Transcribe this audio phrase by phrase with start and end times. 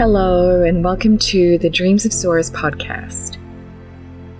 [0.00, 3.36] Hello, and welcome to the Dreams of Source podcast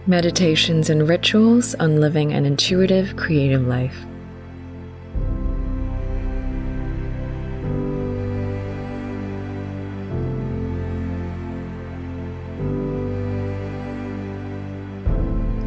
[0.06, 3.94] meditations and rituals on living an intuitive, creative life.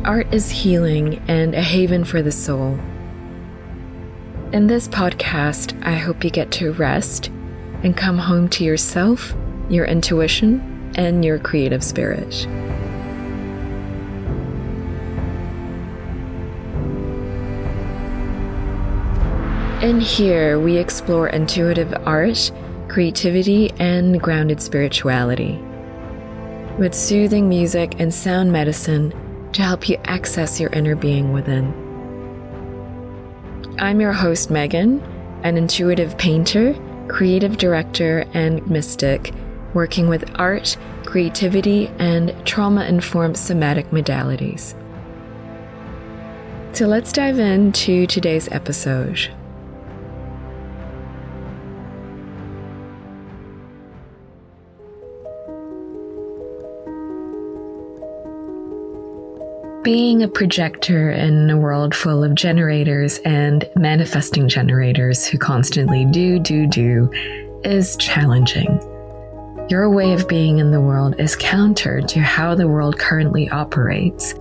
[0.03, 2.79] Art is healing and a haven for the soul.
[4.51, 7.27] In this podcast, I hope you get to rest
[7.83, 9.35] and come home to yourself,
[9.69, 12.47] your intuition, and your creative spirit.
[19.83, 22.51] In here, we explore intuitive art,
[22.87, 25.59] creativity, and grounded spirituality.
[26.77, 29.13] With soothing music and sound medicine,
[29.51, 31.73] to help you access your inner being within.
[33.77, 35.01] I'm your host, Megan,
[35.43, 36.75] an intuitive painter,
[37.07, 39.33] creative director, and mystic,
[39.73, 44.75] working with art, creativity, and trauma informed somatic modalities.
[46.73, 49.29] So let's dive into today's episode.
[59.83, 66.39] Being a projector in a world full of generators and manifesting generators who constantly do,
[66.39, 67.11] do, do
[67.65, 68.79] is challenging.
[69.69, 74.33] Your way of being in the world is counter to how the world currently operates,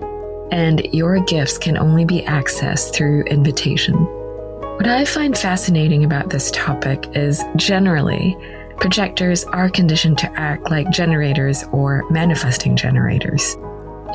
[0.51, 3.95] and your gifts can only be accessed through invitation.
[3.95, 8.37] What I find fascinating about this topic is generally,
[8.79, 13.57] projectors are conditioned to act like generators or manifesting generators.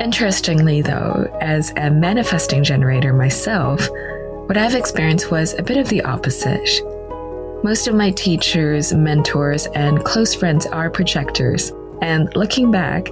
[0.00, 3.88] Interestingly, though, as a manifesting generator myself,
[4.46, 6.68] what I've experienced was a bit of the opposite.
[7.64, 13.08] Most of my teachers, mentors, and close friends are projectors, and looking back,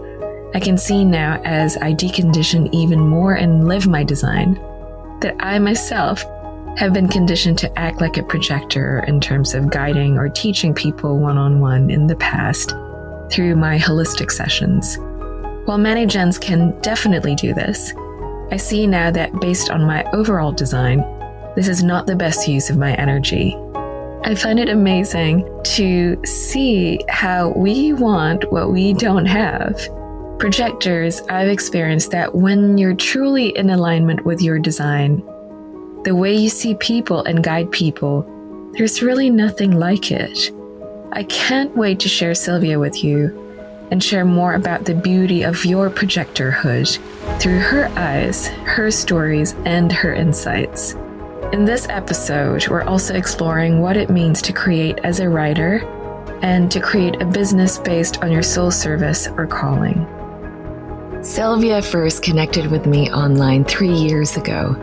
[0.54, 4.54] I can see now as I decondition even more and live my design
[5.20, 6.22] that I myself
[6.78, 11.18] have been conditioned to act like a projector in terms of guiding or teaching people
[11.18, 12.70] one on one in the past
[13.32, 14.96] through my holistic sessions.
[15.66, 17.92] While many gens can definitely do this,
[18.52, 21.00] I see now that based on my overall design,
[21.56, 23.56] this is not the best use of my energy.
[24.26, 29.78] I find it amazing to see how we want what we don't have.
[30.40, 35.18] Projectors, I've experienced that when you're truly in alignment with your design,
[36.02, 38.26] the way you see people and guide people,
[38.72, 40.50] there's really nothing like it.
[41.12, 43.28] I can't wait to share Sylvia with you
[43.92, 46.98] and share more about the beauty of your projectorhood
[47.40, 50.96] through her eyes, her stories, and her insights.
[51.52, 55.78] In this episode, we're also exploring what it means to create as a writer
[56.42, 60.08] and to create a business based on your soul service or calling.
[61.22, 64.74] Sylvia first connected with me online three years ago,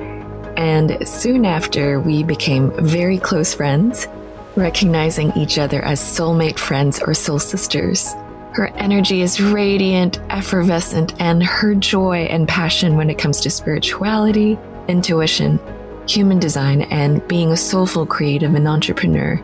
[0.56, 4.08] and soon after, we became very close friends,
[4.56, 8.14] recognizing each other as soulmate friends or soul sisters.
[8.54, 14.58] Her energy is radiant, effervescent, and her joy and passion when it comes to spirituality,
[14.88, 15.60] intuition,
[16.08, 19.40] human design, and being a soulful creative and entrepreneur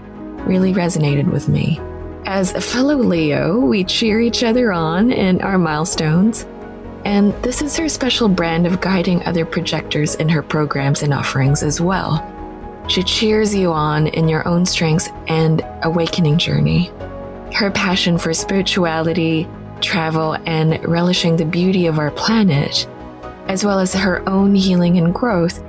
[0.46, 1.80] really resonated with me.
[2.26, 6.46] As a fellow Leo, we cheer each other on in our milestones,
[7.06, 11.64] and this is her special brand of guiding other projectors in her programs and offerings
[11.64, 12.26] as well.
[12.88, 16.92] She cheers you on in your own strengths and awakening journey.
[17.54, 19.48] Her passion for spirituality,
[19.82, 22.88] travel, and relishing the beauty of our planet,
[23.48, 25.64] as well as her own healing and growth,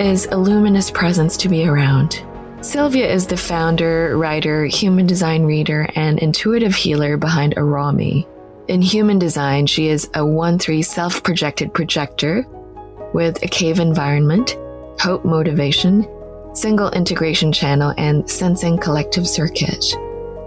[0.00, 2.24] is a luminous presence to be around.
[2.62, 8.26] Sylvia is the founder, writer, human design reader, and intuitive healer behind Arawme.
[8.68, 12.46] In human design, she is a 1 3 self projected projector
[13.12, 14.56] with a cave environment,
[14.98, 16.06] hope motivation,
[16.54, 19.84] single integration channel, and sensing collective circuit.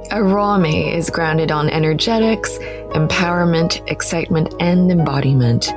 [0.09, 2.57] Arawme is grounded on energetics,
[2.95, 5.71] empowerment, excitement, and embodiment.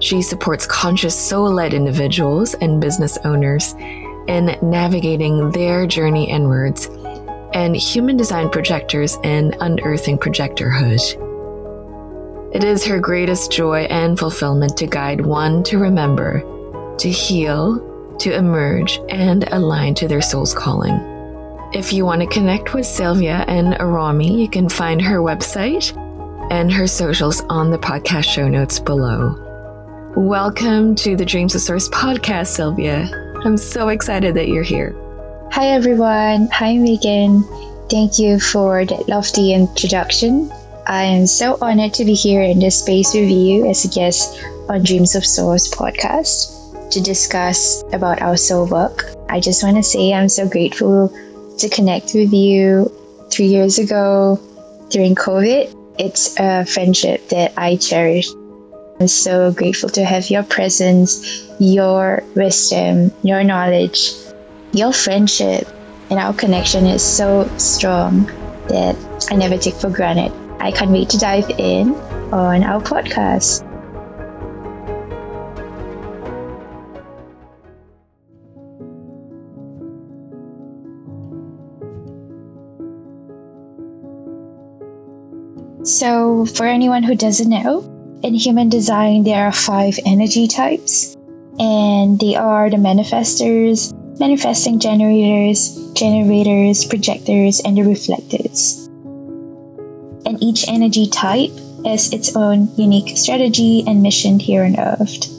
[0.00, 3.74] She supports conscious soul led individuals and business owners
[4.28, 6.88] in navigating their journey inwards,
[7.54, 11.00] and human design projectors in unearthing projectorhood.
[12.54, 16.42] It is her greatest joy and fulfillment to guide one to remember,
[16.98, 20.94] to heal, to emerge, and align to their soul's calling.
[21.72, 25.96] If you want to connect with Sylvia and Arawme, you can find her website
[26.50, 29.47] and her socials on the podcast show notes below.
[30.18, 33.08] Welcome to the Dreams of Source podcast, Sylvia.
[33.44, 34.92] I'm so excited that you're here.
[35.52, 36.48] Hi, everyone.
[36.48, 37.44] Hi, Megan.
[37.88, 40.52] Thank you for that lofty introduction.
[40.88, 44.42] I am so honored to be here in this space with you as a guest
[44.68, 49.04] on Dreams of Source podcast to discuss about our soul work.
[49.28, 51.14] I just want to say I'm so grateful
[51.58, 52.90] to connect with you
[53.30, 54.40] three years ago
[54.90, 55.72] during COVID.
[55.96, 58.28] It's a friendship that I cherish.
[59.00, 64.12] I'm so grateful to have your presence, your wisdom, your knowledge,
[64.72, 65.68] your friendship,
[66.10, 68.26] and our connection is so strong
[68.68, 68.96] that
[69.30, 70.32] I never take for granted.
[70.60, 71.94] I can't wait to dive in
[72.32, 73.64] on our podcast.
[85.84, 91.16] So, for anyone who doesn't know, in human design, there are five energy types,
[91.58, 98.86] and they are the manifestors, manifesting generators, generators, projectors, and the reflectors.
[100.26, 101.52] And each energy type
[101.84, 105.34] has its own unique strategy and mission here on Earth.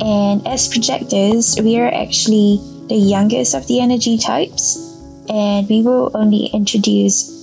[0.00, 4.76] And as projectors, we are actually the youngest of the energy types,
[5.28, 7.33] and we will only introduced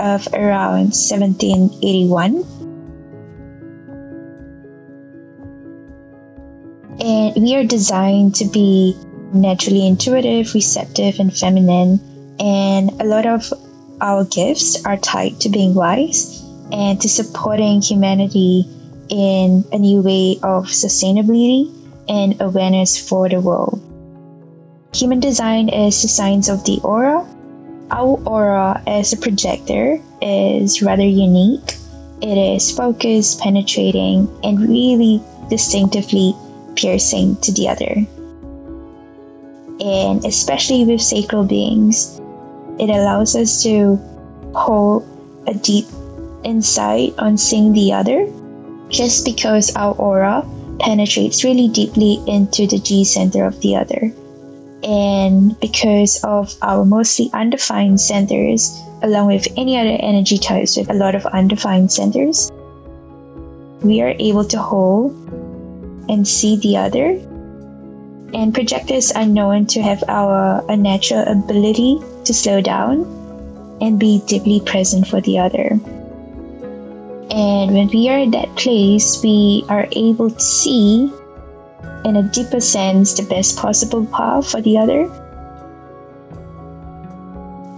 [0.00, 2.44] Earth around 1781
[7.00, 8.96] And we are designed to be
[9.32, 12.00] naturally intuitive, receptive, and feminine.
[12.38, 13.52] And a lot of
[14.00, 18.66] our gifts are tied to being wise and to supporting humanity
[19.08, 21.72] in a new way of sustainability
[22.08, 23.80] and awareness for the world.
[24.94, 27.26] Human design is the science of the aura.
[27.94, 31.78] Our aura as a projector is rather unique.
[32.20, 36.34] It is focused, penetrating, and really distinctively
[36.74, 37.94] piercing to the other.
[39.78, 42.20] And especially with sacral beings,
[42.80, 43.94] it allows us to
[44.56, 45.06] hold
[45.46, 45.86] a deep
[46.42, 48.26] insight on seeing the other
[48.88, 50.44] just because our aura
[50.80, 54.10] penetrates really deeply into the G center of the other.
[54.84, 60.94] And because of our mostly undefined centers, along with any other energy types with a
[60.94, 62.52] lot of undefined centers,
[63.80, 65.12] we are able to hold
[66.08, 67.16] and see the other.
[68.34, 73.08] And projectors are known to have our a natural ability to slow down
[73.80, 75.80] and be deeply present for the other.
[77.30, 81.10] And when we are in that place, we are able to see
[82.04, 85.10] in a deeper sense the best possible path for the other.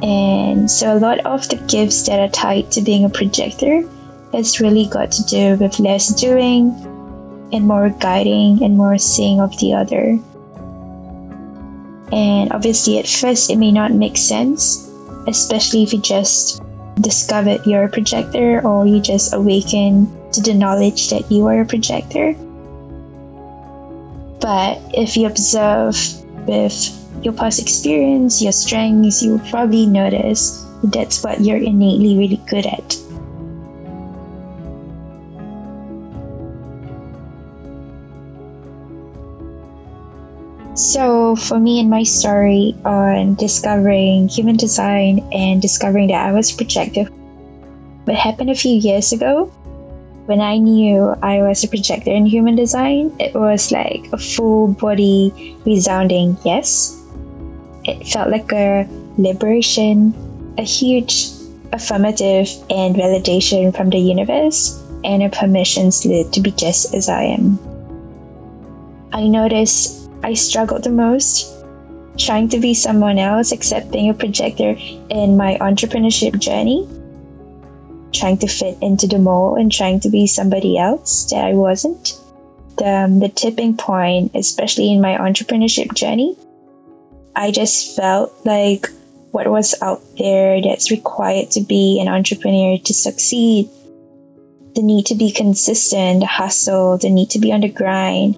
[0.03, 3.83] And so, a lot of the gifts that are tied to being a projector
[4.33, 6.71] has really got to do with less doing
[7.53, 10.19] and more guiding and more seeing of the other.
[12.13, 14.91] And obviously, at first, it may not make sense,
[15.27, 16.63] especially if you just
[17.01, 21.67] discovered you're a projector or you just awaken to the knowledge that you are a
[21.67, 22.35] projector.
[24.47, 25.99] But if you observe
[26.47, 26.79] with
[27.21, 32.65] your past experience, your strengths, you will probably notice that's what you're innately really good
[32.65, 32.95] at.
[40.79, 46.53] So, for me and my story on discovering human design and discovering that I was
[46.53, 47.11] projective,
[48.05, 49.51] what happened a few years ago
[50.27, 54.69] when I knew I was a projector in human design, it was like a full
[54.69, 57.01] body resounding yes.
[57.85, 60.13] It felt like a liberation,
[60.59, 61.31] a huge
[61.73, 67.23] affirmative and validation from the universe, and a permission slip to be just as I
[67.23, 67.59] am.
[69.13, 71.53] I noticed I struggled the most
[72.19, 74.75] trying to be someone else except being a projector
[75.11, 76.89] in my entrepreneurship journey.
[78.19, 82.19] Trying to fit into the mold and trying to be somebody else that I wasn't.
[82.79, 86.35] The, um, the tipping point, especially in my entrepreneurship journey,
[87.35, 88.89] I just felt like
[89.33, 93.69] what was out there that's required to be an entrepreneur to succeed.
[94.75, 98.37] The need to be consistent, the hustle, the need to be on the grind,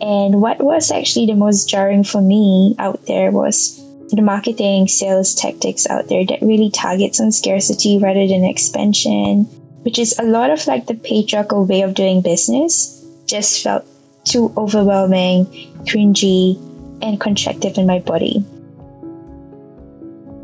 [0.00, 3.79] and what was actually the most jarring for me out there was
[4.16, 9.44] the marketing sales tactics out there that really targets on scarcity rather than expansion,
[9.82, 13.86] which is a lot of like the patriarchal way of doing business, just felt
[14.24, 15.46] too overwhelming,
[15.86, 16.56] cringy,
[17.02, 18.44] and contractive in my body.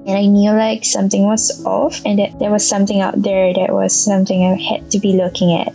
[0.07, 3.73] And I knew like something was off and that there was something out there that
[3.73, 5.75] was something I had to be looking at.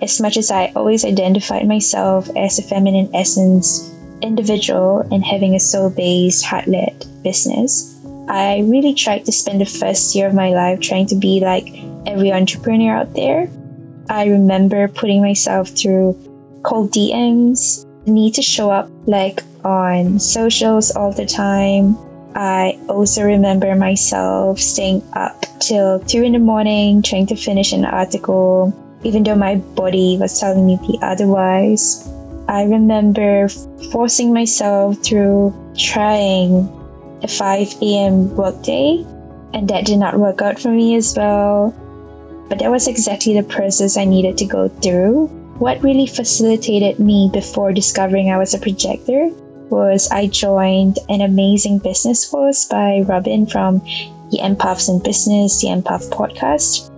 [0.00, 3.90] As much as I always identified myself as a feminine essence
[4.22, 7.96] individual and having a soul based, heart led business,
[8.28, 11.68] I really tried to spend the first year of my life trying to be like
[12.06, 13.48] every entrepreneur out there.
[14.08, 16.18] I remember putting myself through
[16.62, 21.96] cold DMs, need to show up like on socials all the time.
[22.34, 27.84] I also remember myself staying up till 2 in the morning trying to finish an
[27.84, 32.06] article, even though my body was telling me the otherwise.
[32.48, 33.48] I remember
[33.90, 36.70] forcing myself through trying
[37.22, 38.36] a 5 a.m.
[38.36, 39.04] workday,
[39.52, 41.74] and that did not work out for me as well.
[42.48, 45.26] But that was exactly the process I needed to go through.
[45.58, 49.30] What really facilitated me before discovering I was a projector
[49.68, 53.80] was I joined an amazing business course by Robin from
[54.30, 56.92] the Empaths in Business, the Empath podcast.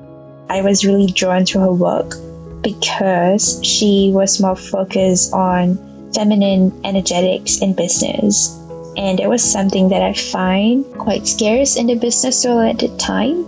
[0.50, 2.14] I was really drawn to her work
[2.62, 5.78] because she was more focused on
[6.14, 8.54] feminine energetics in business.
[8.96, 12.88] And it was something that I find quite scarce in the business world at the
[12.98, 13.46] time.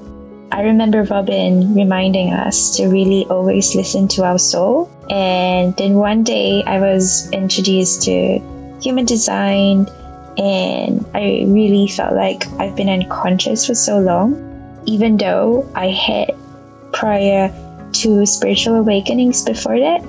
[0.52, 4.90] I remember Robin reminding us to really always listen to our soul.
[5.10, 8.38] And then one day I was introduced to
[8.80, 9.86] human design,
[10.38, 14.34] and I really felt like I've been unconscious for so long,
[14.86, 16.34] even though I had
[16.92, 17.48] prior
[17.92, 20.02] to spiritual awakenings before that.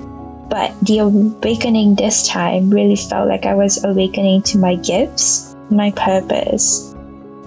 [0.48, 5.90] But the awakening this time really felt like I was awakening to my gifts, my
[5.92, 6.94] purpose.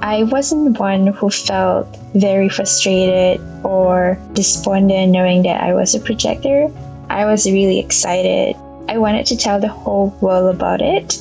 [0.01, 6.67] I wasn't one who felt very frustrated or despondent knowing that I was a projector.
[7.09, 8.55] I was really excited
[8.87, 11.17] I wanted to tell the whole world about it,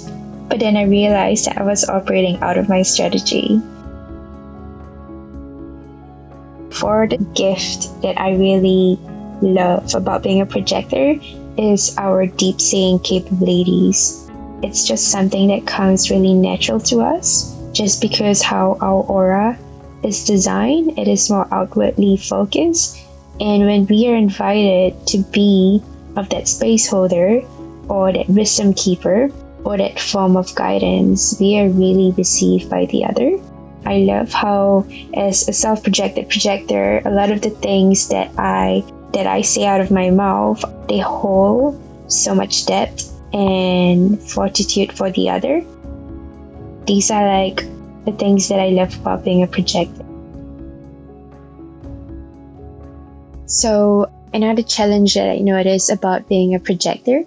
[0.49, 3.61] but then I realized that I was operating out of my strategy.
[6.84, 8.98] The gift that I really
[9.40, 11.16] love about being a projector
[11.56, 14.30] is our deep seeing capabilities.
[14.62, 19.58] It's just something that comes really natural to us, just because how our aura
[20.02, 22.98] is designed, it is more outwardly focused.
[23.40, 25.82] And when we are invited to be
[26.16, 27.40] of that space holder,
[27.88, 29.30] or that wisdom keeper
[29.64, 33.40] or that form of guidance, we are really received by the other.
[33.86, 39.26] I love how, as a self-projected projector, a lot of the things that I that
[39.26, 45.30] I say out of my mouth, they hold so much depth and fortitude for the
[45.30, 45.62] other.
[46.86, 47.64] These are like
[48.04, 50.04] the things that I love about being a projector.
[53.46, 57.24] So another challenge that I notice about being a projector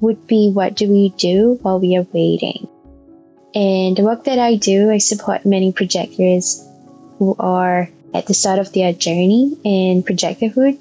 [0.00, 2.68] would be what do we do while we are waiting?
[3.58, 6.64] And the work that I do, I support many projectors
[7.18, 10.78] who are at the start of their journey in projectorhood,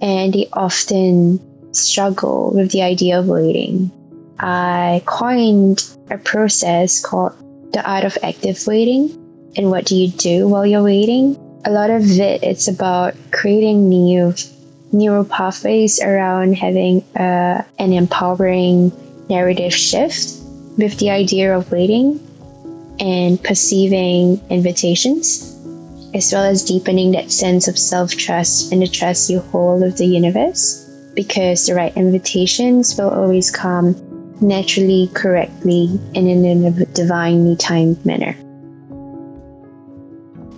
[0.00, 1.38] and they often
[1.74, 3.90] struggle with the idea of waiting.
[4.38, 7.34] I coined a process called
[7.74, 9.12] the art of active waiting.
[9.54, 11.36] And what do you do while you're waiting?
[11.66, 14.32] A lot of it, it's about creating new
[14.90, 18.90] neural pathways around having uh, an empowering
[19.28, 20.35] narrative shift
[20.76, 22.20] with the idea of waiting
[23.00, 25.54] and perceiving invitations,
[26.14, 29.96] as well as deepening that sense of self trust and the trust you hold of
[29.96, 33.94] the universe, because the right invitations will always come
[34.40, 38.32] naturally, correctly, and in a divinely timed manner.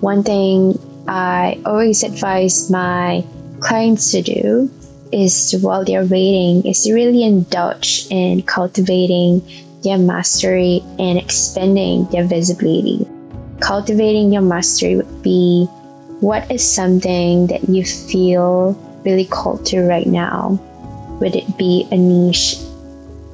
[0.00, 3.24] One thing I always advise my
[3.60, 4.70] clients to do
[5.10, 9.42] is while they're waiting is to really indulge in cultivating
[9.82, 13.06] their mastery and expanding their visibility.
[13.60, 15.66] Cultivating your mastery would be
[16.20, 18.72] what is something that you feel
[19.04, 20.58] really called to right now?
[21.20, 22.56] Would it be a niche,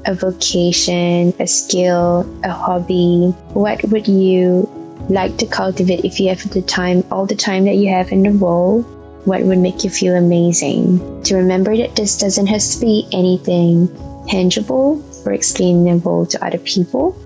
[0.06, 3.34] a vocation, a skill, a hobby?
[3.52, 4.68] What would you
[5.08, 8.22] like to cultivate if you have the time, all the time that you have in
[8.22, 8.84] the world?
[9.24, 11.22] what would make you feel amazing.
[11.24, 13.88] To remember that this doesn't have to be anything
[14.28, 17.16] tangible or explainable to other people.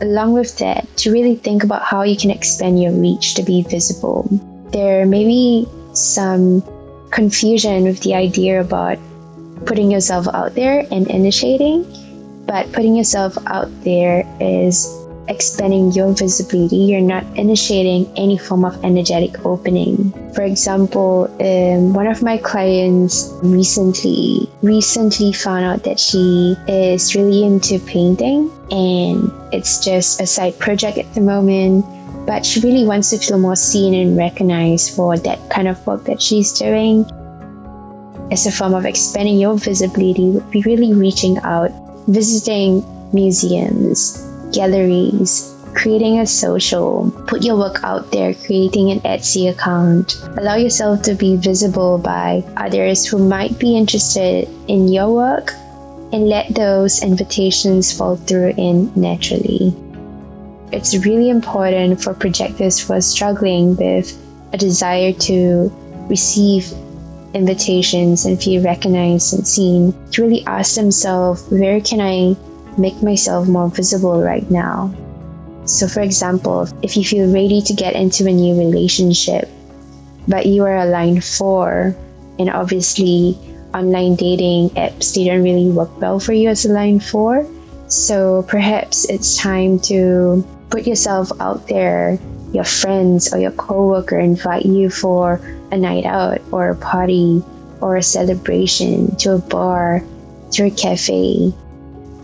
[0.00, 3.62] Along with that, to really think about how you can expand your reach to be
[3.62, 4.28] visible.
[4.72, 6.62] There may be some
[7.10, 8.98] confusion with the idea about
[9.64, 11.86] putting yourself out there and initiating,
[12.46, 18.82] but putting yourself out there is expanding your visibility, you're not initiating any form of
[18.84, 20.12] energetic opening.
[20.34, 27.44] For example, um, one of my clients recently recently found out that she is really
[27.44, 31.84] into painting and it's just a side project at the moment.
[32.26, 36.04] But she really wants to feel more seen and recognized for that kind of work
[36.04, 37.04] that she's doing.
[38.32, 41.70] As a form of expanding your visibility, would be really reaching out,
[42.08, 50.16] visiting museums, galleries, creating a social, put your work out there, creating an Etsy account,
[50.38, 55.52] allow yourself to be visible by others who might be interested in your work,
[56.12, 59.74] and let those invitations fall through in naturally.
[60.72, 64.16] It's really important for projectors who are struggling with
[64.52, 65.70] a desire to
[66.08, 66.72] receive
[67.34, 72.34] invitations and feel recognized and seen to really ask themselves where can I
[72.78, 74.94] make myself more visible right now?
[75.64, 79.48] So, for example, if you feel ready to get into a new relationship,
[80.28, 81.94] but you are a line four,
[82.38, 83.38] and obviously
[83.74, 87.46] online dating apps don't really work well for you as a line four,
[87.88, 92.18] so perhaps it's time to put yourself out there.
[92.52, 95.40] Your friends or your coworker invite you for
[95.70, 97.42] a night out or a party
[97.80, 100.02] or a celebration to a bar,
[100.52, 101.52] to a cafe.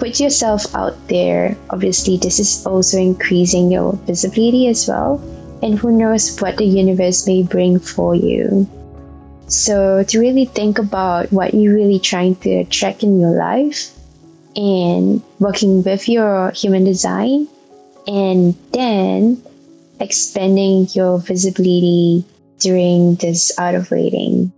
[0.02, 1.56] Put yourself out there.
[1.70, 5.22] Obviously, this is also increasing your visibility as well.
[5.62, 8.66] And who knows what the universe may bring for you.
[9.46, 13.94] So, to really think about what you're really trying to attract in your life
[14.56, 17.46] and working with your human design,
[18.08, 19.40] and then
[20.00, 22.24] expanding your visibility
[22.58, 24.50] during this out of waiting.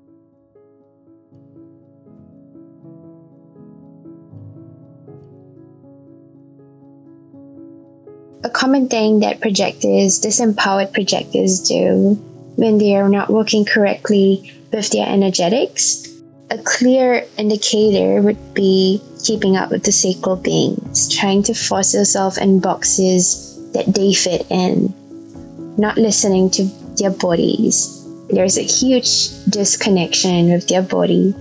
[8.65, 12.15] Common thing that projectors, disempowered projectors, do
[12.57, 16.09] when they are not working correctly with their energetics,
[16.51, 22.39] a clear indicator would be keeping up with the sacral beings, trying to force yourself
[22.39, 24.95] in boxes that they fit in,
[25.77, 26.65] not listening to
[26.97, 27.77] their bodies.
[28.31, 31.35] There's a huge disconnection with their body.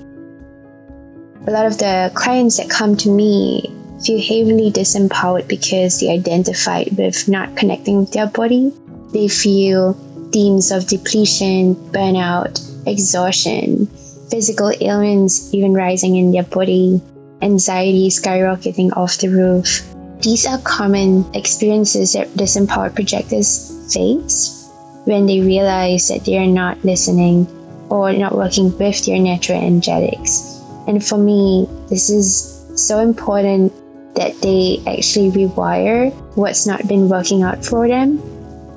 [1.47, 3.73] A lot of the clients that come to me
[4.05, 8.73] feel heavily disempowered because they identified with not connecting with their body.
[9.13, 9.93] They feel
[10.31, 13.87] themes of depletion, burnout, exhaustion,
[14.29, 17.01] physical ailments even rising in their body,
[17.41, 19.83] anxiety skyrocketing off the roof.
[20.21, 24.69] These are common experiences that disempowered projectors face
[25.05, 27.45] when they realize that they are not listening
[27.89, 30.61] or not working with their natural energetics.
[30.87, 33.71] And for me, this is so important
[34.15, 38.21] that they actually rewire what's not been working out for them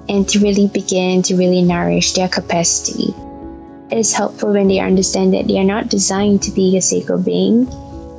[0.09, 3.15] and to really begin to really nourish their capacity.
[3.91, 7.23] It is helpful when they understand that they are not designed to be a sacral
[7.23, 7.69] being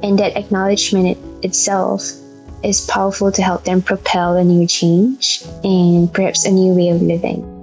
[0.04, 2.12] and that acknowledgement itself
[2.64, 7.02] is powerful to help them propel a new change and perhaps a new way of
[7.02, 7.54] living.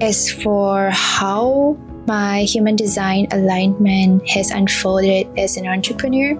[0.00, 1.76] As for how
[2.08, 6.32] my human design alignment has unfolded as an entrepreneur,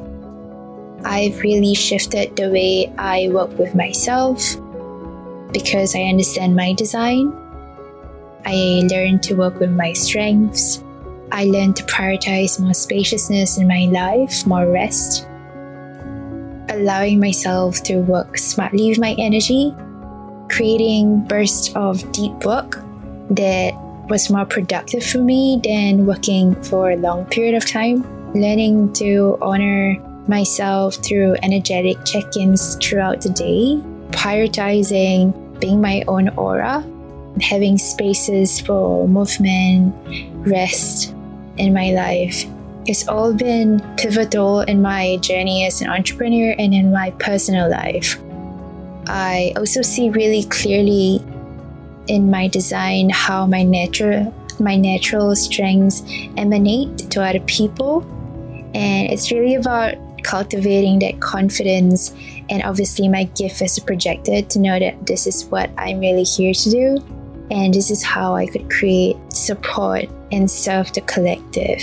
[1.04, 4.56] I've really shifted the way I work with myself
[5.52, 7.36] because I understand my design.
[8.46, 10.82] I learned to work with my strengths.
[11.32, 15.26] I learned to prioritize more spaciousness in my life, more rest,
[16.70, 19.74] allowing myself to work smartly with my energy,
[20.48, 22.80] creating bursts of deep work
[23.28, 23.74] that
[24.08, 28.02] was more productive for me than working for a long period of time.
[28.34, 29.96] Learning to honor
[30.28, 36.84] myself through energetic check ins throughout the day, prioritizing being my own aura,
[37.40, 39.94] having spaces for movement,
[40.46, 41.14] rest
[41.56, 42.44] in my life.
[42.86, 48.18] It's all been pivotal in my journey as an entrepreneur and in my personal life.
[49.06, 51.22] I also see really clearly
[52.08, 56.02] in my design how my natural my natural strengths
[56.36, 58.02] emanate to other people.
[58.74, 59.94] And it's really about
[60.24, 62.12] cultivating that confidence.
[62.50, 66.24] And obviously my gift as a projector to know that this is what I'm really
[66.24, 66.98] here to do.
[67.50, 71.80] And this is how I could create support and serve the collective.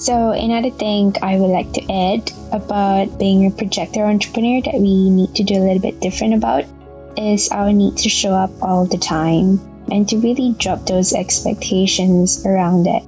[0.00, 5.10] So, another thing I would like to add about being a projector entrepreneur that we
[5.10, 6.64] need to do a little bit different about
[7.18, 9.60] is our need to show up all the time
[9.92, 13.02] and to really drop those expectations around it.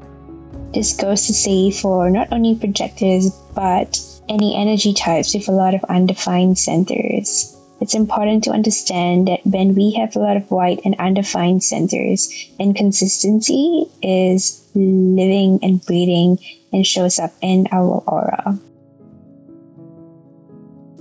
[0.74, 5.74] This goes to say for not only projectors but any energy types with a lot
[5.74, 7.56] of undefined centers.
[7.82, 12.30] It's important to understand that when we have a lot of white and undefined centers,
[12.60, 16.38] inconsistency is living and breathing
[16.72, 18.56] and shows up in our aura.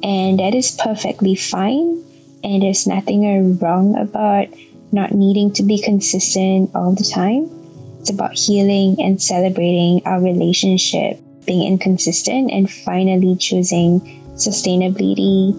[0.02, 2.04] And that is perfectly fine,
[2.44, 4.48] and there's nothing wrong about
[4.92, 7.48] not needing to be consistent all the time.
[8.00, 14.02] It's about healing and celebrating our relationship, being inconsistent, and finally choosing
[14.34, 15.54] sustainability,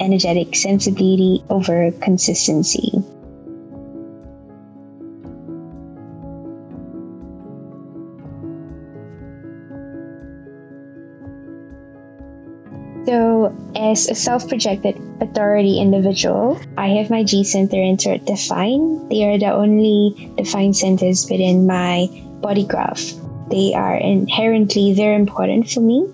[0.00, 3.02] energetic sensibility over consistency.
[13.08, 19.10] So, as a self projected authority individual, I have my G center Third defined.
[19.10, 22.08] They are the only defined centers within my
[22.42, 23.00] body graph.
[23.48, 26.04] They are inherently very important for me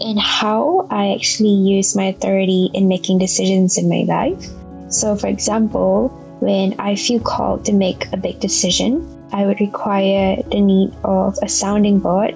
[0.00, 4.48] in how I actually use my authority in making decisions in my life.
[4.88, 6.08] So, for example,
[6.40, 11.38] when I feel called to make a big decision, I would require the need of
[11.42, 12.34] a sounding board.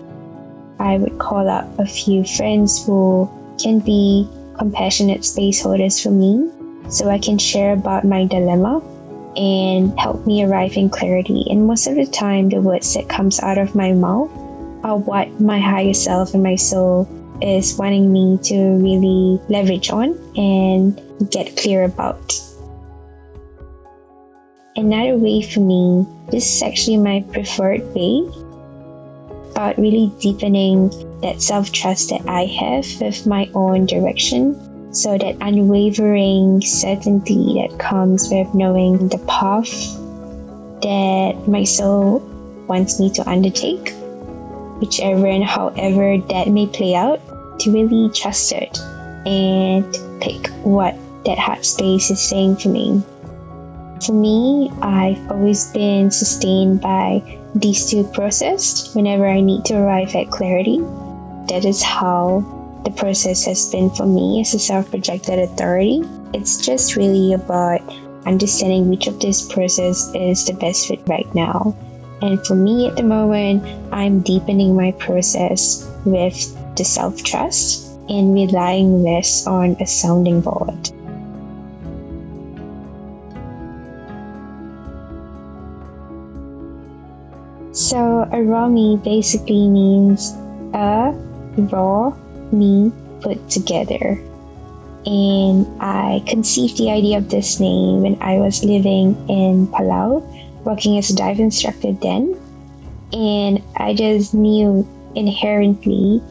[0.80, 3.28] I would call up a few friends who
[3.60, 6.50] can be compassionate space holders for me
[6.88, 8.82] so I can share about my dilemma
[9.36, 11.44] and help me arrive in clarity.
[11.50, 14.30] And most of the time, the words that comes out of my mouth
[14.84, 17.08] are what my higher self and my soul
[17.42, 22.34] is wanting me to really leverage on and get clear about.
[24.76, 28.22] Another way for me, this is actually my preferred way
[29.50, 30.88] about really deepening
[31.20, 34.54] that self trust that I have with my own direction.
[34.94, 39.70] So, that unwavering certainty that comes with knowing the path
[40.82, 42.20] that my soul
[42.68, 43.92] wants me to undertake,
[44.80, 47.20] whichever and however that may play out,
[47.60, 48.78] to really trust it
[49.26, 49.84] and
[50.20, 53.02] pick what that heart space is saying for me.
[54.04, 57.22] For me, I've always been sustained by
[57.54, 60.78] these two processes whenever I need to arrive at clarity.
[61.48, 62.44] That is how
[62.84, 66.02] the process has been for me as a self projected authority.
[66.32, 67.80] It's just really about
[68.26, 71.74] understanding which of this process is the best fit right now.
[72.20, 76.36] And for me at the moment, I'm deepening my process with
[76.76, 80.90] the self trust and relying less on a sounding board.
[87.78, 90.34] So a raw me basically means
[90.74, 91.14] a
[91.70, 92.12] raw
[92.50, 94.18] me put together.
[95.06, 100.26] And I conceived the idea of this name when I was living in Palau,
[100.64, 102.38] working as a dive instructor then.
[103.12, 106.22] And I just knew inherently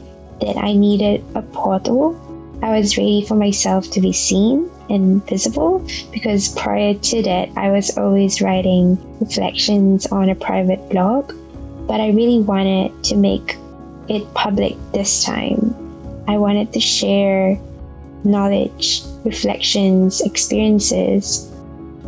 [0.41, 2.15] that I needed a portal.
[2.61, 7.71] I was ready for myself to be seen and visible because prior to that, I
[7.71, 11.33] was always writing reflections on a private blog,
[11.87, 13.57] but I really wanted to make
[14.07, 15.75] it public this time.
[16.27, 17.59] I wanted to share
[18.23, 21.46] knowledge, reflections, experiences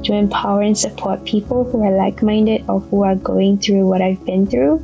[0.03, 4.01] to empower and support people who are like minded or who are going through what
[4.01, 4.83] I've been through.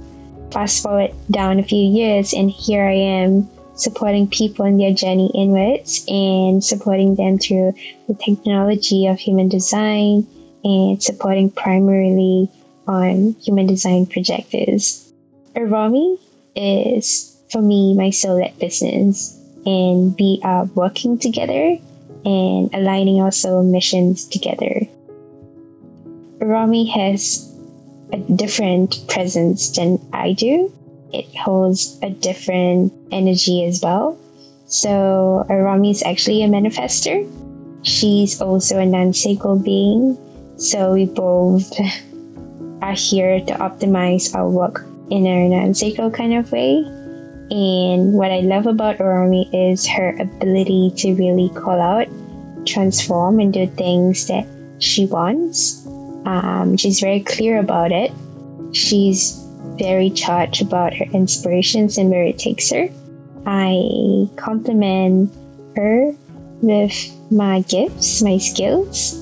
[0.52, 5.30] Fast forward down a few years, and here I am supporting people in their journey
[5.36, 7.74] inwards and supporting them through
[8.08, 10.26] the technology of human design
[10.64, 12.50] and supporting primarily
[12.88, 15.12] on human design projectors.
[15.56, 16.18] Arawme
[16.56, 21.78] is for me my soul led business and we are working together
[22.26, 24.88] and aligning our soul missions together.
[26.46, 27.52] Arawme has
[28.14, 30.72] a different presence than I do
[31.16, 34.18] it holds a different energy as well.
[34.68, 37.24] So Arawme is actually a manifester.
[37.84, 40.18] She's also a non-sacral being.
[40.58, 41.72] So we both
[42.82, 46.84] are here to optimize our work in a non-sacral kind of way.
[47.52, 52.08] And what I love about Arawme is her ability to really call out,
[52.66, 54.48] transform, and do things that
[54.80, 55.88] she wants.
[56.26, 58.12] Um, she's very clear about it.
[58.74, 59.42] She's
[59.78, 62.90] very charged about her inspirations and where it takes her.
[63.46, 65.32] I compliment
[65.76, 66.14] her
[66.62, 69.22] with my gifts, my skills.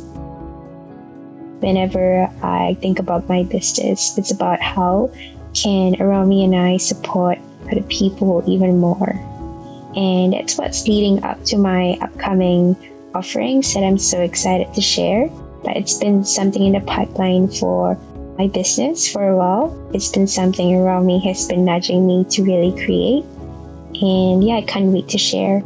[1.60, 5.12] Whenever I think about my business, it's about how
[5.54, 7.38] can Arawme and I support
[7.72, 9.12] other people even more.
[9.96, 12.76] And that's what's leading up to my upcoming
[13.14, 15.30] offerings that I'm so excited to share.
[15.64, 17.98] But it's been something in the pipeline for
[18.38, 19.92] my business for a while.
[19.94, 23.24] It's been something around me has been nudging me to really create.
[24.02, 25.62] And yeah, I can't wait to share.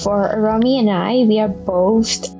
[0.00, 2.32] For Arawme and I, we are both,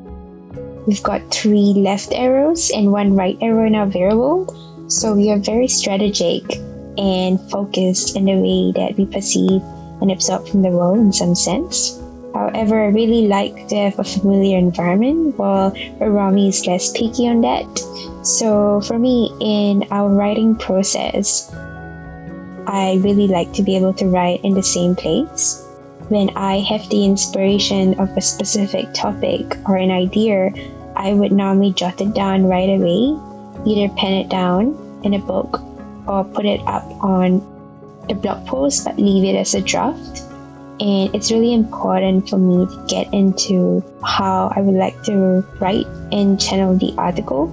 [0.87, 4.46] we've got three left arrows and one right arrow in our variable.
[4.88, 6.57] So we are very strategic
[6.96, 9.62] and focused in the way that we perceive
[10.00, 12.00] and absorb from the world in some sense.
[12.34, 17.40] However, I really like to have a familiar environment while Rami is less picky on
[17.40, 17.66] that.
[18.22, 21.52] So for me, in our writing process,
[22.66, 25.66] I really like to be able to write in the same place.
[26.08, 30.50] When I have the inspiration of a specific topic or an idea,
[30.94, 33.16] I would normally jot it down right away,
[33.66, 35.60] either pen it down in a book
[36.06, 37.40] or put it up on
[38.11, 40.23] the blog post but leave it as a draft.
[40.81, 45.87] And it's really important for me to get into how I would like to write
[46.11, 47.53] and channel the article.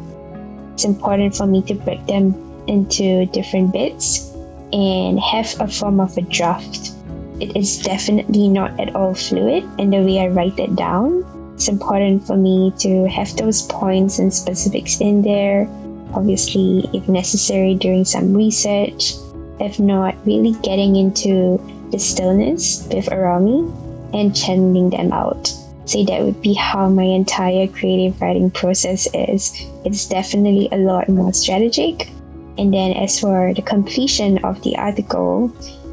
[0.74, 2.34] It's important for me to break them
[2.68, 4.34] into different bits
[4.74, 6.92] and have a form of a draft.
[7.40, 11.24] It is definitely not at all fluid in the way I write it down.
[11.56, 15.68] It's important for me to have those points and specifics in there.
[16.14, 19.16] Obviously, if necessary, doing some research.
[19.60, 21.60] If not, really getting into
[21.92, 23.72] the stillness with Arawme
[24.14, 25.54] and channeling them out.
[25.86, 29.54] Say that would be how my entire creative writing process is.
[29.86, 32.10] It's definitely a lot more strategic
[32.58, 35.52] and then as for the completion of the article,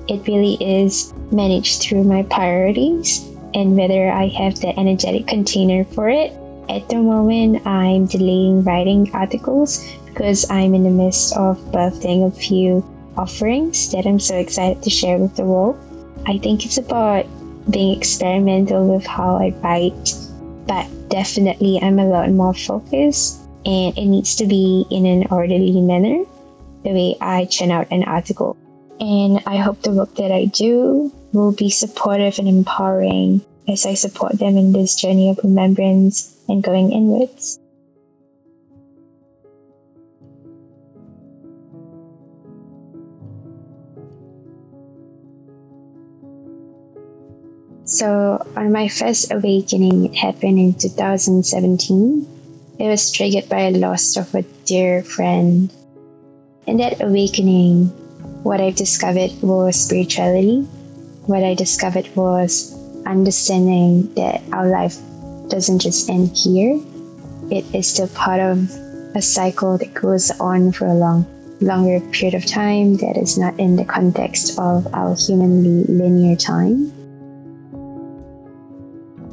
[0.08, 6.08] it really is managed through my priorities and whether I have the energetic container for
[6.08, 6.32] it.
[6.68, 12.30] At the moment, I'm delaying writing articles because I'm in the midst of birthing a
[12.30, 12.82] few
[13.16, 15.78] offerings that I'm so excited to share with the world.
[16.26, 17.26] I think it's about
[17.70, 20.14] being experimental with how I write,
[20.66, 25.80] but definitely I'm a lot more focused and it needs to be in an orderly
[25.80, 26.24] manner
[26.82, 28.56] the way I churn out an article.
[29.00, 33.94] And I hope the work that I do will be supportive and empowering as I
[33.94, 37.58] support them in this journey of remembrance and going inwards.
[47.94, 52.26] So, on my first awakening, it happened in 2017.
[52.78, 55.70] It was triggered by a loss of a dear friend
[56.66, 57.88] in that awakening,
[58.42, 60.62] what I discovered was spirituality.
[61.26, 62.72] What I discovered was
[63.04, 64.96] understanding that our life
[65.48, 66.80] doesn't just end here,
[67.50, 68.70] it is still part of
[69.14, 71.26] a cycle that goes on for a long,
[71.60, 76.92] longer period of time that is not in the context of our humanly linear time.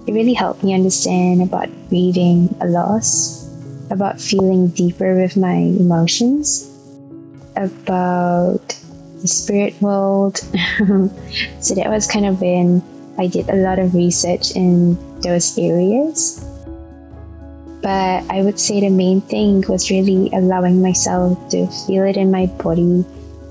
[0.08, 3.48] It really helped me understand about grieving a loss,
[3.92, 6.68] about feeling deeper with my emotions,
[7.56, 8.66] about
[9.22, 10.38] the spirit world.
[11.60, 12.82] so that was kind of when
[13.20, 16.44] I did a lot of research in those areas.
[17.82, 22.32] But I would say the main thing was really allowing myself to feel it in
[22.32, 23.06] my body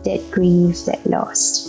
[0.04, 1.68] that grief, that loss.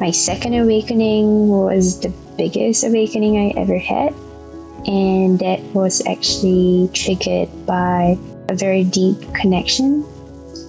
[0.00, 4.14] My second awakening was the biggest awakening I ever had,
[4.86, 8.16] and that was actually triggered by
[8.48, 10.04] a very deep connection,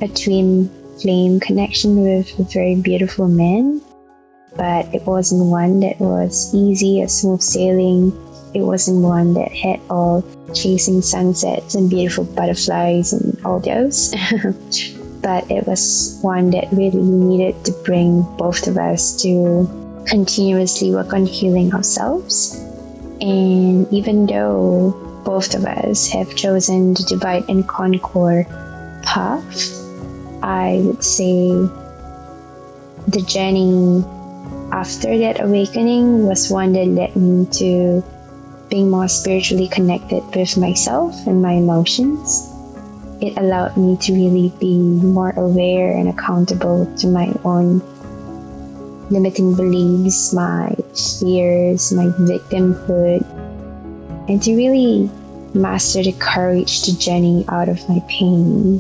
[0.02, 0.68] a twin
[1.00, 3.82] flame connection with a very beautiful man.
[4.58, 8.12] But it wasn't one that was easy or smooth sailing.
[8.56, 10.24] It wasn't one that had all
[10.56, 14.16] chasing sunsets and beautiful butterflies and all those.
[15.22, 19.68] but it was one that really needed to bring both of us to
[20.08, 22.56] continuously work on healing ourselves.
[23.22, 28.46] And even though both of us have chosen the divide and conquer
[29.04, 29.80] path,
[30.42, 31.50] I would say
[33.08, 34.04] the journey
[34.72, 38.04] after that awakening was one that led me to
[38.70, 42.49] being more spiritually connected with myself and my emotions.
[43.22, 47.84] It allowed me to really be more aware and accountable to my own
[49.10, 50.74] limiting beliefs, my
[51.20, 53.26] fears, my victimhood,
[54.30, 55.12] and to really
[55.54, 58.80] master the courage to journey out of my pain.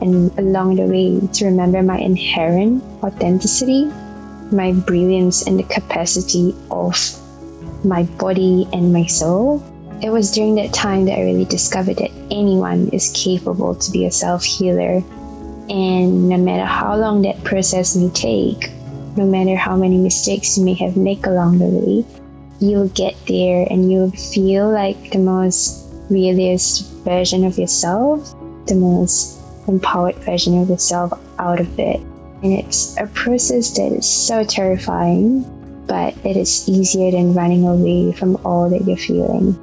[0.00, 3.90] And along the way, to remember my inherent authenticity,
[4.52, 6.94] my brilliance, and the capacity of
[7.84, 9.64] my body and my soul.
[10.02, 14.04] It was during that time that I really discovered that anyone is capable to be
[14.04, 15.02] a self healer.
[15.70, 18.70] And no matter how long that process may take,
[19.16, 22.04] no matter how many mistakes you may have made along the way,
[22.60, 28.34] you'll get there and you'll feel like the most realist version of yourself,
[28.66, 32.00] the most empowered version of yourself out of it.
[32.42, 35.42] And it's a process that is so terrifying,
[35.86, 39.58] but it is easier than running away from all that you're feeling.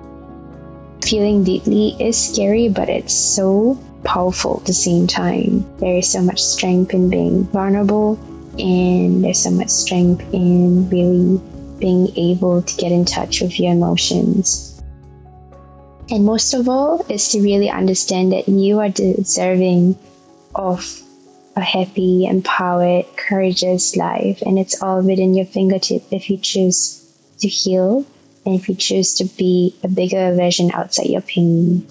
[1.14, 5.64] Feeling deeply is scary, but it's so powerful at the same time.
[5.78, 8.18] There is so much strength in being vulnerable
[8.58, 11.40] and there's so much strength in really
[11.78, 14.82] being able to get in touch with your emotions.
[16.10, 19.96] And most of all is to really understand that you are deserving
[20.56, 21.00] of
[21.56, 24.42] a happy, empowered, courageous life.
[24.42, 27.06] And it's all within your fingertip if you choose
[27.38, 28.04] to heal
[28.46, 31.88] and if you choose to be a bigger version outside your pain.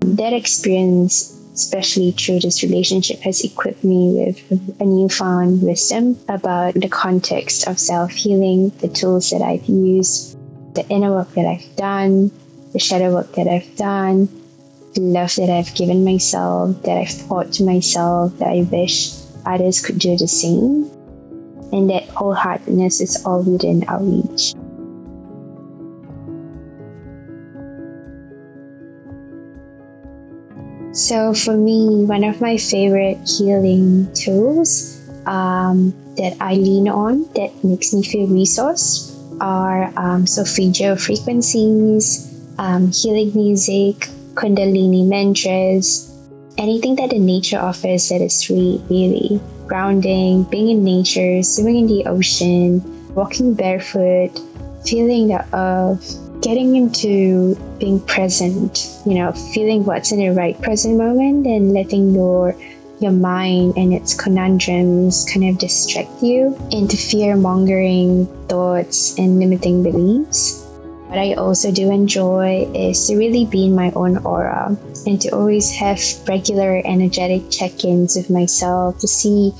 [0.00, 6.88] That experience, especially through this relationship, has equipped me with a newfound wisdom about the
[6.88, 10.38] context of self healing, the tools that I've used,
[10.74, 12.30] the inner work that I've done,
[12.72, 14.28] the shadow work that I've done,
[14.94, 19.12] the love that I've given myself, that I've taught to myself, that I wish
[19.46, 20.90] others could do the same.
[21.72, 24.54] And that wholeheartedness is all within our reach.
[30.94, 37.50] So, for me, one of my favorite healing tools um, that I lean on that
[37.64, 46.14] makes me feel resourced are um, solfeggio frequencies, um, healing music, Kundalini mantras,
[46.58, 49.40] anything that the nature offers that is sweet, really.
[49.66, 52.78] Grounding, being in nature, swimming in the ocean,
[53.16, 54.30] walking barefoot,
[54.86, 60.98] feeling the earth, getting into being present, you know, feeling what's in the right present
[60.98, 62.54] moment and letting your
[63.00, 69.82] your mind and its conundrums kind of distract you into fear mongering thoughts and limiting
[69.82, 70.62] beliefs.
[71.08, 74.76] What I also do enjoy is to really be in my own aura
[75.06, 79.50] and to always have regular energetic check ins with myself to see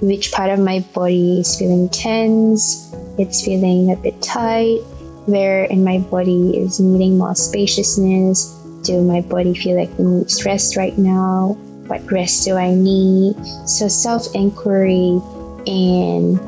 [0.00, 4.80] which part of my body is feeling tense, it's feeling a bit tight,
[5.26, 8.52] where in my body is needing more spaciousness.
[8.82, 11.56] Do my body feel like it needs rest right now?
[11.86, 13.36] What rest do I need?
[13.66, 15.20] So, self inquiry
[15.66, 16.38] and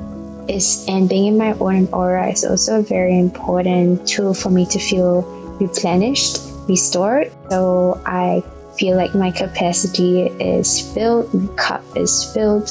[0.48, 4.66] is and being in my own aura is also a very important tool for me
[4.66, 5.22] to feel
[5.60, 7.32] replenished, restored.
[7.50, 8.42] So I
[8.78, 12.70] feel like my capacity is filled, my cup is filled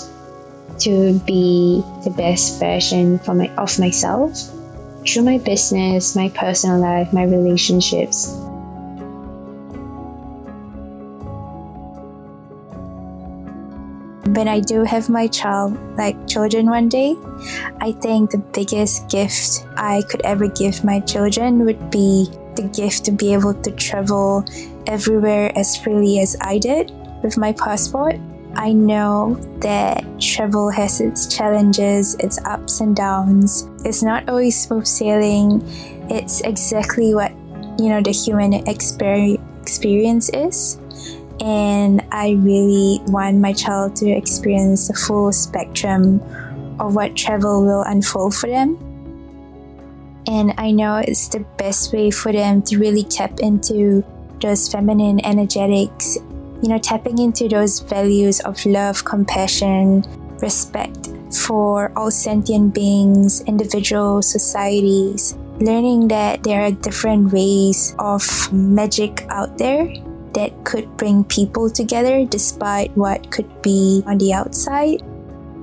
[0.79, 4.54] to be the best version for my of myself
[5.07, 8.35] through my business, my personal life, my relationships,
[14.35, 17.15] when I do have my child, like children one day,
[17.79, 23.05] I think the biggest gift I could ever give my children would be the gift
[23.05, 24.43] to be able to travel
[24.87, 26.91] everywhere as freely as I did
[27.23, 28.15] with my passport.
[28.55, 33.67] I know that travel has its challenges, its ups and downs.
[33.85, 35.61] It's not always smooth sailing.
[36.09, 37.31] It's exactly what,
[37.79, 40.79] you know, the human experience is
[41.41, 46.21] and I really want my child to experience the full spectrum
[46.79, 48.77] of what travel will unfold for them.
[50.27, 54.03] And I know it's the best way for them to really tap into
[54.41, 56.15] those feminine energetics,
[56.61, 60.03] you know, tapping into those values of love, compassion,
[60.41, 69.25] respect for all sentient beings, individuals, societies, learning that there are different ways of magic
[69.29, 69.87] out there
[70.33, 75.01] that could bring people together despite what could be on the outside,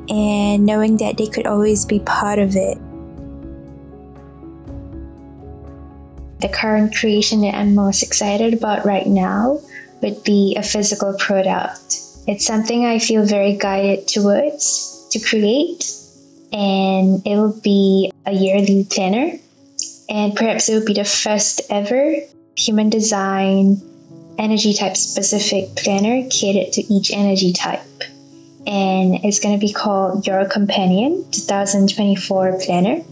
[0.08, 2.78] and knowing that they could always be part of it.
[6.40, 9.61] The current creation that I'm most excited about right now
[10.00, 12.02] would be a physical product.
[12.26, 15.90] It's something I feel very guided towards to create,
[16.52, 19.38] and it will be a yearly planner.
[20.08, 22.14] And perhaps it will be the first ever
[22.56, 23.80] human design
[24.38, 27.80] energy type specific planner catered to each energy type.
[28.66, 33.02] And it's going to be called Your Companion 2024 Planner.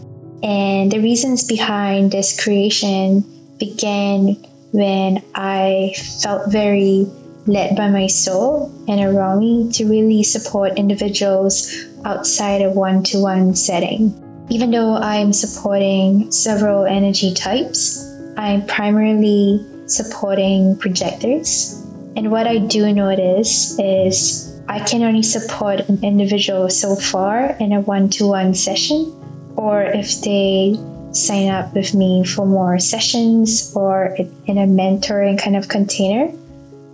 [0.41, 3.25] And the reasons behind this creation
[3.59, 4.37] began
[4.71, 7.07] when I felt very
[7.47, 11.73] led by my soul and around me to really support individuals
[12.05, 14.13] outside a one to one setting.
[14.49, 18.05] Even though I'm supporting several energy types,
[18.37, 21.85] I'm primarily supporting projectors.
[22.15, 27.73] And what I do notice is I can only support an individual so far in
[27.73, 29.11] a one to one session,
[29.55, 30.77] or if they
[31.11, 34.15] sign up with me for more sessions or
[34.45, 36.31] in a mentoring kind of container.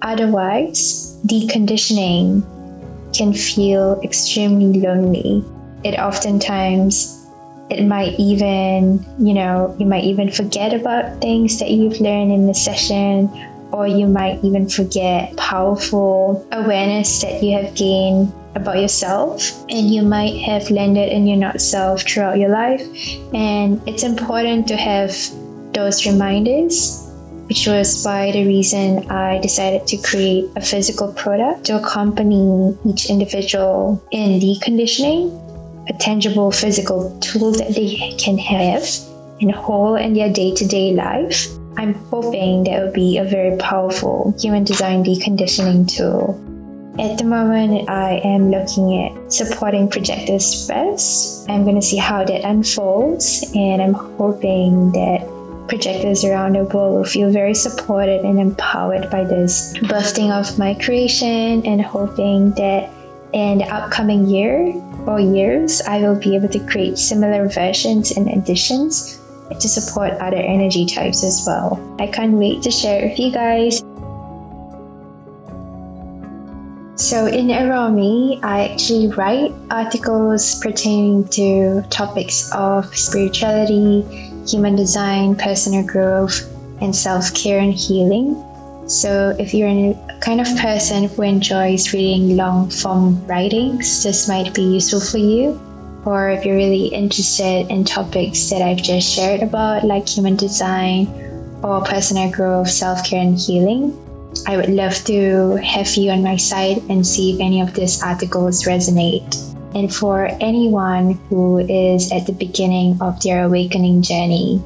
[0.02, 2.44] Otherwise, deconditioning
[3.16, 5.44] can feel extremely lonely.
[5.84, 7.26] It oftentimes
[7.70, 12.48] it might even, you know, you might even forget about things that you've learned in
[12.48, 13.30] the session,
[13.72, 20.02] or you might even forget powerful awareness that you have gained about yourself and you
[20.02, 22.82] might have landed in your not self throughout your life
[23.34, 25.12] and it's important to have
[25.74, 27.07] those reminders
[27.48, 33.10] which was by the reason I decided to create a physical product to accompany each
[33.10, 35.32] individual in deconditioning,
[35.90, 38.84] a tangible physical tool that they can have
[39.40, 41.48] and hold in their day to day life.
[41.78, 46.44] I'm hoping that will be a very powerful human design deconditioning tool.
[47.00, 51.48] At the moment, I am looking at supporting projectors first.
[51.48, 55.37] I'm going to see how that unfolds, and I'm hoping that
[55.68, 60.74] projectors around the world will feel very supported and empowered by this birthing of my
[60.76, 62.90] creation and hoping that
[63.34, 64.74] in the upcoming year
[65.06, 70.38] or years I will be able to create similar versions and editions to support other
[70.38, 71.80] energy types as well.
[72.00, 73.84] I can't wait to share it with you guys.
[76.98, 85.86] So in Arawme, I actually write articles pertaining to topics of spirituality, human design, personal
[85.86, 86.48] growth,
[86.82, 88.44] and self care and healing.
[88.88, 94.54] So, if you're a kind of person who enjoys reading long form writings, this might
[94.54, 95.60] be useful for you.
[96.06, 101.08] Or if you're really interested in topics that I've just shared about, like human design
[101.64, 103.92] or personal growth, self care, and healing,
[104.46, 108.02] I would love to have you on my side and see if any of these
[108.02, 109.57] articles resonate.
[109.76, 114.62] And for anyone who is at the beginning of their awakening journey,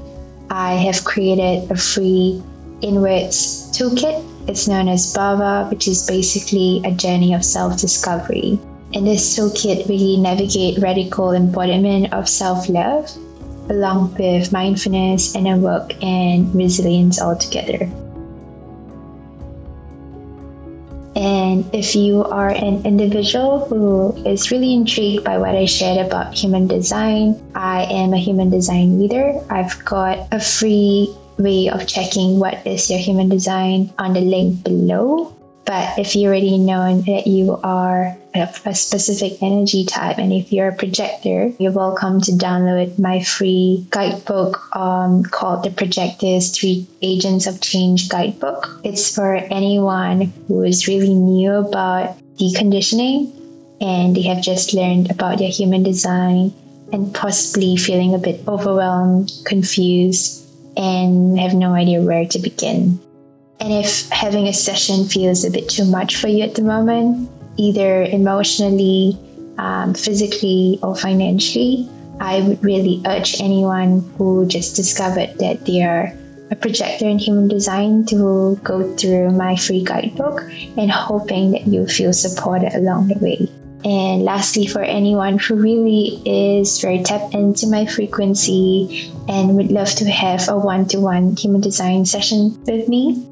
[0.50, 2.42] I have created a free
[2.82, 4.24] inwards toolkit.
[4.48, 8.60] It's known as Bhava, which is basically a journey of self discovery.
[8.94, 13.10] And this toolkit really navigate radical embodiment of self love
[13.70, 17.90] along with mindfulness and a work in resilience altogether.
[21.52, 26.34] And if you are an individual who is really intrigued by what I shared about
[26.34, 29.36] human design, I am a human design leader.
[29.50, 34.64] I've got a free way of checking what is your human design on the link
[34.64, 35.36] below.
[35.72, 40.68] But if you already know that you are a specific energy type and if you're
[40.68, 47.48] a projector, you're welcome to download my free guidebook um, called the Projectors Three Agents
[47.48, 48.82] of Change Guidebook.
[48.84, 53.32] It's for anyone who is really new about deconditioning
[53.80, 56.54] and they have just learned about their human design
[56.92, 60.46] and possibly feeling a bit overwhelmed, confused,
[60.76, 63.00] and have no idea where to begin.
[63.62, 67.30] And if having a session feels a bit too much for you at the moment,
[67.58, 69.16] either emotionally,
[69.60, 71.88] um, physically, or financially,
[72.20, 76.12] I would really urge anyone who just discovered that they are
[76.50, 80.42] a projector in human design to go through my free guidebook
[80.76, 83.48] and hoping that you feel supported along the way.
[83.86, 89.90] And lastly, for anyone who really is very tapped into my frequency and would love
[89.96, 93.28] to have a one to one human design session with me,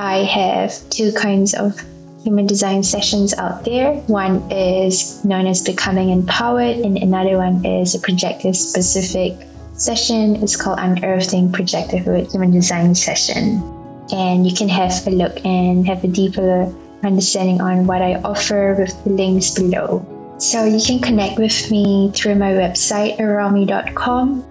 [0.00, 1.78] I have two kinds of
[2.24, 3.92] human design sessions out there.
[4.06, 9.36] One is known as Becoming Empowered, and another one is a projective specific
[9.74, 10.36] session.
[10.36, 13.60] It's called Unearthing Projectorhood Human Design Session.
[14.10, 16.74] And you can have a look and have a deeper
[17.04, 20.00] understanding on what I offer with the links below.
[20.38, 24.44] So you can connect with me through my website, arawme.com,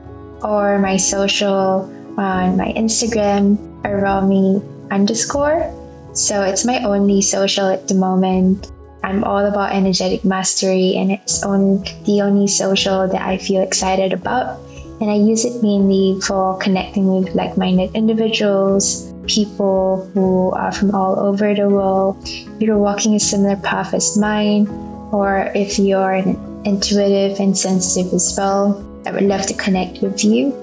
[0.44, 1.90] or my social
[2.20, 4.62] on my Instagram, arami
[4.92, 5.74] underscore.
[6.14, 8.72] So it's my only social at the moment.
[9.04, 14.12] I'm all about energetic mastery, and it's on the only social that I feel excited
[14.12, 14.60] about.
[15.00, 20.94] And I use it mainly for connecting with like minded individuals, people who are from
[20.94, 22.28] all over the world,
[22.60, 24.68] you're walking a similar path as mine,
[25.14, 26.16] or if you're
[26.66, 30.54] intuitive and sensitive as well, I would love to connect with you,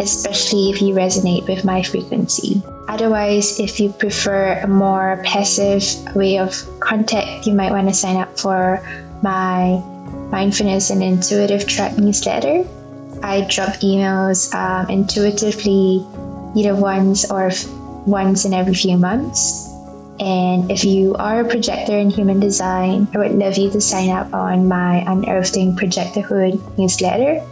[0.00, 2.62] especially if you resonate with my frequency.
[2.88, 5.82] Otherwise, if you prefer a more passive
[6.14, 8.80] way of contact, you might want to sign up for
[9.22, 9.82] my
[10.30, 12.64] mindfulness and intuitive track newsletter.
[13.22, 16.06] I drop emails um, intuitively
[16.54, 17.66] either once or f-
[18.06, 19.68] once in every few months.
[20.20, 24.10] And if you are a projector in human design, I would love you to sign
[24.10, 27.42] up on my Unearthing Projectorhood newsletter.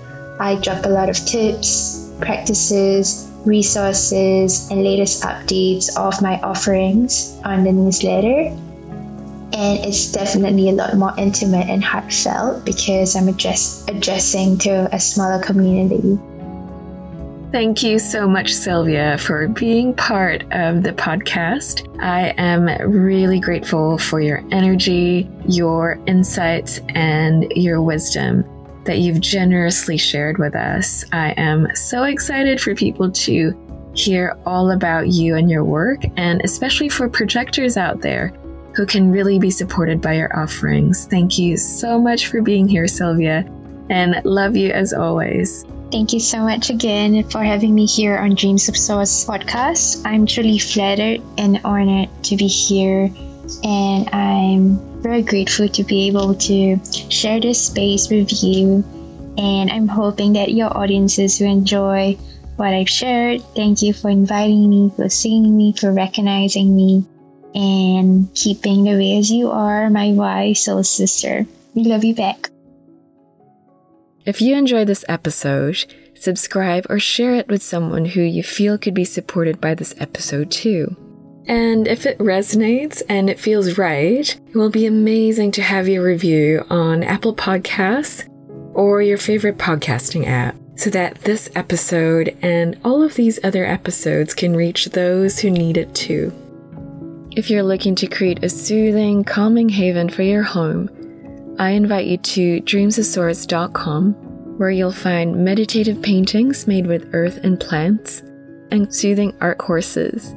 [0.40, 7.64] I drop a lot of tips, practices, resources, and latest updates of my offerings on
[7.64, 8.52] the newsletter.
[9.54, 14.98] And it's definitely a lot more intimate and heartfelt because I'm address- addressing to a
[14.98, 16.18] smaller community.
[17.52, 21.86] Thank you so much, Sylvia, for being part of the podcast.
[22.02, 28.44] I am really grateful for your energy, your insights, and your wisdom
[28.84, 31.04] that you've generously shared with us.
[31.12, 36.40] I am so excited for people to hear all about you and your work, and
[36.44, 38.28] especially for projectors out there
[38.74, 41.06] who can really be supported by your offerings.
[41.06, 43.48] Thank you so much for being here, Sylvia,
[43.88, 45.64] and love you as always.
[45.92, 50.04] Thank you so much again for having me here on Dreams of Source podcast.
[50.04, 53.08] I'm truly flattered and honored to be here,
[53.62, 56.80] and I'm very grateful to be able to
[57.10, 58.82] share this space with you.
[59.36, 62.14] And I'm hoping that your audiences will enjoy
[62.56, 63.42] what I've shared.
[63.54, 67.04] Thank you for inviting me, for seeing me, for recognizing me,
[67.54, 71.44] and keeping the way as you are, my wise soul sister.
[71.74, 72.48] We love you back.
[74.24, 75.84] If you enjoyed this episode,
[76.14, 80.50] subscribe or share it with someone who you feel could be supported by this episode
[80.50, 80.96] too.
[81.46, 86.02] And if it resonates and it feels right, it will be amazing to have your
[86.02, 88.28] review on Apple Podcasts
[88.72, 94.34] or your favorite podcasting app so that this episode and all of these other episodes
[94.34, 96.32] can reach those who need it too.
[97.32, 100.88] If you're looking to create a soothing, calming haven for your home,
[101.58, 104.12] I invite you to dreamsofsource.com,
[104.58, 108.22] where you'll find meditative paintings made with earth and plants,
[108.70, 110.34] and soothing art courses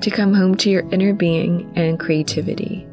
[0.00, 2.87] to come home to your inner being and creativity.